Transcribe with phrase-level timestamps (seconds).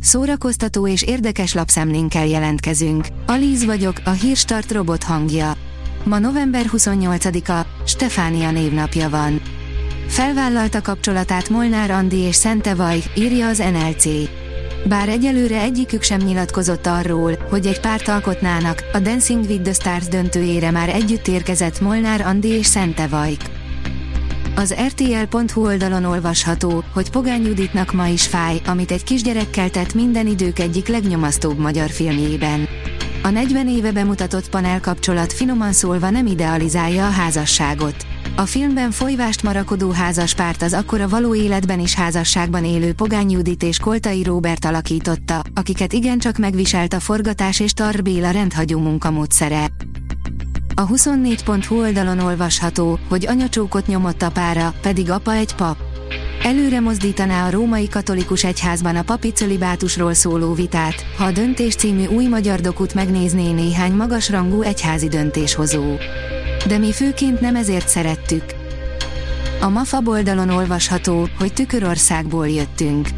[0.00, 3.06] Szórakoztató és érdekes lapszemlénkkel jelentkezünk.
[3.26, 5.52] Alíz vagyok, a hírstart robot hangja.
[6.04, 9.40] Ma november 28-a, Stefánia névnapja van.
[10.06, 14.04] Felvállalta kapcsolatát Molnár Andi és Szente Vaj, írja az NLC.
[14.88, 20.08] Bár egyelőre egyikük sem nyilatkozott arról, hogy egy párt alkotnának, a Dancing with the Stars
[20.08, 23.59] döntőjére már együtt érkezett Molnár Andi és Szente Vajk.
[24.60, 30.26] Az rtl.hu oldalon olvasható, hogy Pogány Juditnak ma is fáj, amit egy kisgyerekkel tett minden
[30.26, 32.68] idők egyik legnyomasztóbb magyar filmjében.
[33.22, 38.06] A 40 éve bemutatott panel kapcsolat finoman szólva nem idealizálja a házasságot.
[38.36, 43.78] A filmben folyvást marakodó házaspárt az akkora való életben is házasságban élő Pogány Judit és
[43.78, 49.70] Koltai Róbert alakította, akiket igencsak megviselt a forgatás és Tar Béla rendhagyó munkamódszere.
[50.80, 55.76] A 24.hu oldalon olvasható, hogy anyacsókot nyomott apára, pedig apa egy pap.
[56.42, 62.06] Előre mozdítaná a római katolikus egyházban a papi cölibátusról szóló vitát, ha a Döntés című
[62.06, 65.94] új magyar dokut megnézné néhány magasrangú egyházi döntéshozó.
[66.66, 68.44] De mi főként nem ezért szerettük.
[69.60, 73.08] A MAFA oldalon olvasható, hogy Tükörországból jöttünk.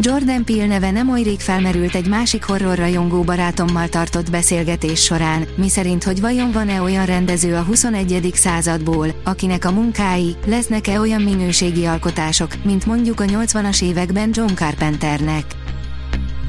[0.00, 6.04] Jordan Peele neve nem oly rég felmerült egy másik horrorrajongó barátommal tartott beszélgetés során, miszerint
[6.04, 8.30] hogy vajon van-e olyan rendező a 21.
[8.34, 15.44] századból, akinek a munkái, lesznek-e olyan minőségi alkotások, mint mondjuk a 80-as években John Carpenternek.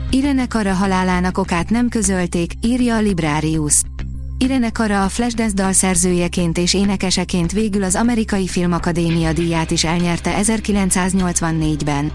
[0.09, 3.81] Irene Kara halálának okát nem közölték, írja a Librarius.
[4.37, 12.11] Irene Kara a Flashdance dalszerzőjeként és énekeseként végül az Amerikai Filmakadémia díját is elnyerte 1984-ben.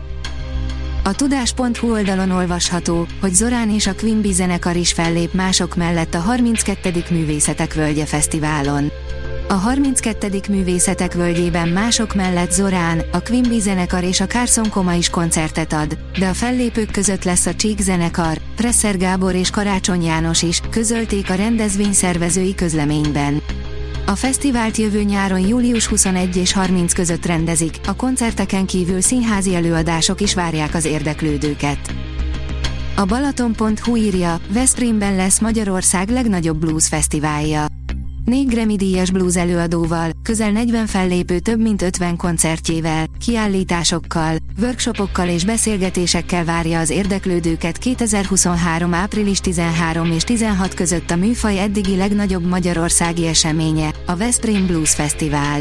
[1.06, 6.18] A tudás.hu oldalon olvasható, hogy Zorán és a Quimby zenekar is fellép mások mellett a
[6.18, 7.04] 32.
[7.10, 8.90] Művészetek Völgye Fesztiválon.
[9.48, 10.40] A 32.
[10.48, 15.98] Művészetek Völgyében mások mellett Zorán, a Quimby zenekar és a Carson Koma is koncertet ad,
[16.18, 21.30] de a fellépők között lesz a Csík zenekar, Presser Gábor és Karácsony János is, közölték
[21.30, 23.42] a rendezvény szervezői közleményben.
[24.06, 30.20] A fesztivált jövő nyáron július 21 és 30 között rendezik, a koncerteken kívül színházi előadások
[30.20, 31.94] is várják az érdeklődőket.
[32.96, 37.73] A Balaton.hu írja, Veszprémben lesz Magyarország legnagyobb blues fesztiválja.
[38.24, 45.44] Négy Grammy díjas blues előadóval, közel 40 fellépő több mint 50 koncertjével, kiállításokkal, workshopokkal és
[45.44, 48.94] beszélgetésekkel várja az érdeklődőket 2023.
[48.94, 55.60] április 13 és 16 között a műfaj eddigi legnagyobb magyarországi eseménye, a Veszprém Blues Fesztivál.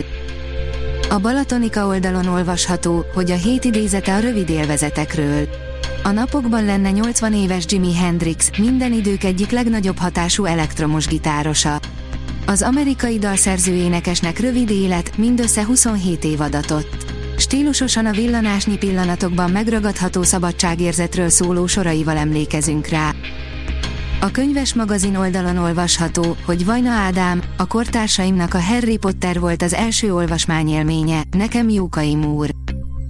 [1.10, 5.48] A Balatonika oldalon olvasható, hogy a hét idézete a rövid élvezetekről.
[6.04, 11.80] A napokban lenne 80 éves Jimi Hendrix, minden idők egyik legnagyobb hatású elektromos gitárosa.
[12.46, 17.06] Az amerikai dalszerző énekesnek rövid élet, mindössze 27 év adatott.
[17.38, 23.12] Stílusosan a villanásnyi pillanatokban megragadható szabadságérzetről szóló soraival emlékezünk rá.
[24.22, 29.74] A könyves magazin oldalon olvasható, hogy Vajna Ádám, a kortársaimnak a Harry Potter volt az
[29.74, 32.63] első olvasmányélménye, nekem Jókai Múr.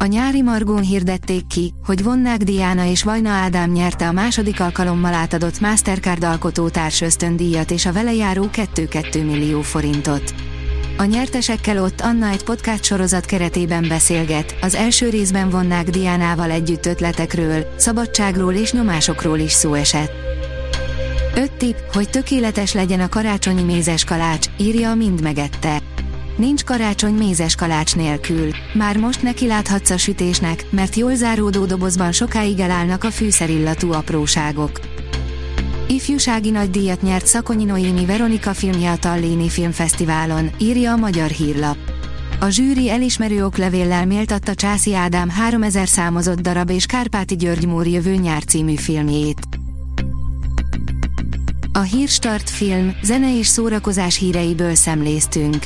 [0.04, 5.14] A nyári Margón hirdették ki, hogy Vonnák Diana és Vajna Ádám nyerte a második alkalommal
[5.14, 10.34] átadott Mastercard alkotótárs ösztöndíjat és a vele járó 2-2 millió forintot.
[10.98, 16.86] A nyertesekkel ott Anna egy podcast sorozat keretében beszélget, az első részben Vonnák Diánával együtt
[16.86, 20.12] ötletekről, szabadságról és nyomásokról is szó esett.
[21.36, 25.82] 5 tipp, hogy tökéletes legyen a karácsonyi mézes kalács, írja a Mind megette.
[26.36, 28.50] Nincs karácsony mézes kalács nélkül.
[28.74, 34.80] Már most neki láthatsz a sütésnek, mert jól záródó dobozban sokáig elállnak a fűszerillatú apróságok.
[35.88, 41.78] Ifjúsági nagydíjat nyert Szakonyi Noémi Veronika filmje a Tallini Filmfesztiválon, írja a Magyar Hírlap.
[42.40, 48.16] A zsűri elismerő oklevéllel méltatta Császi Ádám 3000 számozott darab és Kárpáti György Mór jövő
[48.16, 49.40] nyár című filmjét.
[51.74, 55.66] A Hírstart film, zene és szórakozás híreiből szemléztünk.